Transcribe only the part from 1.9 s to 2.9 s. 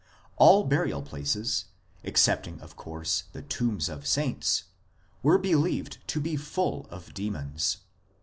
excepting of